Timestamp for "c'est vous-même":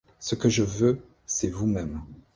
1.27-2.01